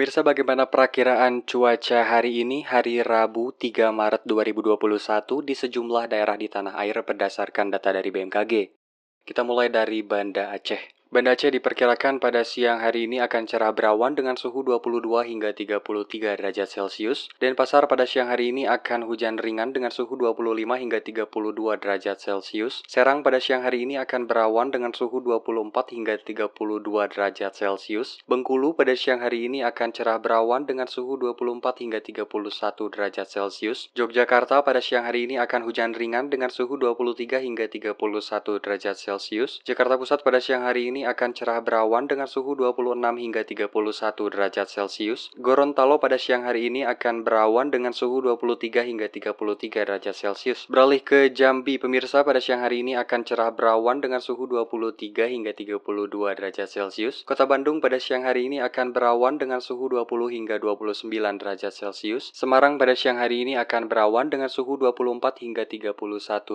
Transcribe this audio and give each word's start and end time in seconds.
Pemirsa 0.00 0.24
bagaimana 0.24 0.64
perakiraan 0.64 1.44
cuaca 1.44 2.08
hari 2.08 2.40
ini 2.40 2.64
hari 2.64 3.04
Rabu 3.04 3.52
3 3.52 3.92
Maret 3.92 4.24
2021 4.24 4.80
di 5.44 5.52
sejumlah 5.52 6.08
daerah 6.08 6.40
di 6.40 6.48
tanah 6.48 6.72
air 6.80 7.04
berdasarkan 7.04 7.68
data 7.68 7.92
dari 7.92 8.08
BMKG. 8.08 8.72
Kita 9.28 9.44
mulai 9.44 9.68
dari 9.68 10.00
Banda 10.00 10.56
Aceh. 10.56 10.99
Banda 11.10 11.34
Aceh 11.34 11.50
diperkirakan 11.50 12.22
pada 12.22 12.46
siang 12.46 12.78
hari 12.78 13.10
ini 13.10 13.18
akan 13.18 13.42
cerah 13.42 13.74
berawan 13.74 14.14
dengan 14.14 14.38
suhu 14.38 14.62
22 14.62 15.02
hingga 15.26 15.50
33 15.50 15.82
derajat 16.38 16.70
Celcius. 16.70 17.26
Dan 17.42 17.58
pasar 17.58 17.90
pada 17.90 18.06
siang 18.06 18.30
hari 18.30 18.54
ini 18.54 18.70
akan 18.70 19.10
hujan 19.10 19.34
ringan 19.34 19.74
dengan 19.74 19.90
suhu 19.90 20.14
25 20.14 20.54
hingga 20.70 21.02
32 21.02 21.82
derajat 21.82 22.14
Celcius. 22.14 22.86
Serang 22.86 23.26
pada 23.26 23.42
siang 23.42 23.66
hari 23.66 23.90
ini 23.90 23.98
akan 23.98 24.30
berawan 24.30 24.70
dengan 24.70 24.94
suhu 24.94 25.18
24 25.18 25.98
hingga 25.98 26.14
32 26.14 26.54
derajat 27.10 27.58
Celcius. 27.58 28.22
Bengkulu 28.30 28.78
pada 28.78 28.94
siang 28.94 29.18
hari 29.18 29.50
ini 29.50 29.66
akan 29.66 29.90
cerah 29.90 30.22
berawan 30.22 30.62
dengan 30.62 30.86
suhu 30.86 31.18
24 31.18 31.58
hingga 31.82 31.98
31 32.06 32.22
derajat 32.86 33.26
Celcius. 33.26 33.90
Yogyakarta 33.98 34.62
pada 34.62 34.78
siang 34.78 35.10
hari 35.10 35.26
ini 35.26 35.42
akan 35.42 35.66
hujan 35.66 35.90
ringan 35.90 36.30
dengan 36.30 36.54
suhu 36.54 36.78
23 36.78 37.42
hingga 37.42 37.66
31 37.66 37.98
derajat 38.62 38.94
Celcius. 38.94 39.58
Jakarta 39.66 39.98
Pusat 39.98 40.22
pada 40.22 40.38
siang 40.38 40.62
hari 40.62 40.86
ini 40.86 40.99
ini 41.00 41.08
akan 41.08 41.32
cerah 41.32 41.64
berawan 41.64 42.04
dengan 42.04 42.28
suhu 42.28 42.52
26 42.52 43.00
hingga 43.00 43.40
31 43.48 43.72
derajat 44.36 44.68
Celcius. 44.68 45.32
Gorontalo 45.32 45.96
pada 45.96 46.20
siang 46.20 46.44
hari 46.44 46.68
ini 46.68 46.84
akan 46.84 47.24
berawan 47.24 47.72
dengan 47.72 47.96
suhu 47.96 48.20
23 48.20 48.84
hingga 48.84 49.08
33 49.08 49.88
derajat 49.88 50.12
Celcius. 50.12 50.68
Beralih 50.68 51.00
ke 51.00 51.32
Jambi, 51.32 51.80
pemirsa 51.80 52.20
pada 52.20 52.36
siang 52.36 52.60
hari 52.60 52.84
ini 52.84 53.00
akan 53.00 53.24
cerah 53.24 53.48
berawan 53.48 54.04
dengan 54.04 54.20
suhu 54.20 54.44
23 54.44 55.24
hingga 55.24 55.56
32 55.56 56.36
derajat 56.36 56.68
Celcius. 56.68 57.24
Kota 57.24 57.48
Bandung 57.48 57.80
pada 57.80 57.96
siang 57.96 58.28
hari 58.28 58.52
ini 58.52 58.60
akan 58.60 58.92
berawan 58.92 59.40
dengan 59.40 59.64
suhu 59.64 59.88
20 59.88 60.04
hingga 60.36 60.60
29 60.60 61.08
derajat 61.40 61.72
Celcius. 61.72 62.28
Semarang 62.36 62.76
pada 62.76 62.92
siang 62.92 63.16
hari 63.16 63.48
ini 63.48 63.56
akan 63.56 63.88
berawan 63.88 64.28
dengan 64.28 64.52
suhu 64.52 64.76
24 64.76 65.40
hingga 65.40 65.64
31 65.64 65.96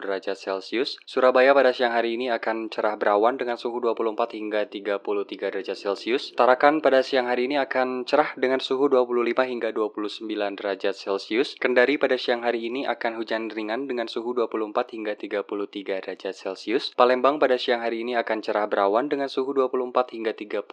derajat 0.00 0.40
Celcius. 0.40 0.96
Surabaya 1.04 1.52
pada 1.52 1.76
siang 1.76 1.92
hari 1.92 2.16
ini 2.16 2.32
akan 2.32 2.72
cerah 2.72 2.96
berawan 2.96 3.36
dengan 3.36 3.60
suhu 3.60 3.84
24 3.84 4.29
hingga 4.30 4.70
33 4.70 5.50
derajat 5.50 5.74
Celcius. 5.74 6.30
Tarakan 6.38 6.78
pada 6.78 7.02
siang 7.02 7.26
hari 7.26 7.50
ini 7.50 7.58
akan 7.58 8.06
cerah 8.06 8.32
dengan 8.38 8.62
suhu 8.62 8.86
25 8.86 9.34
hingga 9.46 9.74
29 9.74 10.30
derajat 10.30 10.94
Celcius. 10.94 11.58
Kendari 11.58 11.98
pada 11.98 12.14
siang 12.14 12.46
hari 12.46 12.70
ini 12.70 12.86
akan 12.86 13.18
hujan 13.18 13.50
ringan 13.50 13.90
dengan 13.90 14.06
suhu 14.06 14.36
24 14.36 14.94
hingga 14.94 15.18
33 15.18 16.04
derajat 16.04 16.34
Celcius. 16.36 16.94
Palembang 16.94 17.42
pada 17.42 17.58
siang 17.58 17.82
hari 17.82 18.06
ini 18.06 18.14
akan 18.14 18.38
cerah 18.40 18.70
berawan 18.70 19.10
dengan 19.10 19.26
suhu 19.26 19.50
24 19.52 20.14
hingga 20.14 20.32
31 20.38 20.64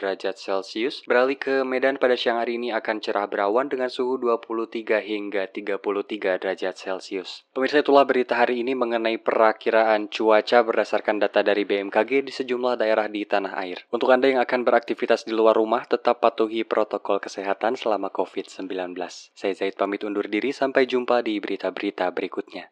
derajat 0.00 0.34
Celcius. 0.40 1.04
Beralih 1.04 1.36
ke 1.36 1.62
Medan 1.62 2.00
pada 2.00 2.16
siang 2.16 2.40
hari 2.40 2.56
ini 2.56 2.72
akan 2.72 3.04
cerah 3.04 3.28
berawan 3.28 3.68
dengan 3.68 3.92
suhu 3.92 4.16
23 4.16 5.02
hingga 5.04 5.50
33 5.50 6.40
derajat 6.40 6.74
Celcius. 6.78 7.44
Pemirsa 7.52 7.82
itulah 7.82 8.08
berita 8.08 8.38
hari 8.38 8.62
ini 8.64 8.72
mengenai 8.72 9.18
perakiraan 9.20 10.08
cuaca 10.08 10.62
berdasarkan 10.62 11.20
data 11.20 11.42
dari 11.42 11.66
BMKG 11.66 12.22
di 12.24 12.32
sejumlah 12.32 12.78
daerah 12.78 12.85
daerah 12.86 13.10
di 13.10 13.26
tanah 13.26 13.58
air. 13.58 13.82
Untuk 13.90 14.14
Anda 14.14 14.30
yang 14.30 14.38
akan 14.46 14.62
beraktivitas 14.62 15.26
di 15.26 15.34
luar 15.34 15.58
rumah, 15.58 15.82
tetap 15.82 16.22
patuhi 16.22 16.62
protokol 16.62 17.18
kesehatan 17.18 17.74
selama 17.74 18.14
COVID-19. 18.14 18.94
Saya 19.34 19.52
Zaid 19.58 19.74
pamit 19.74 20.06
undur 20.06 20.30
diri, 20.30 20.54
sampai 20.54 20.86
jumpa 20.86 21.26
di 21.26 21.42
berita-berita 21.42 22.06
berikutnya. 22.14 22.62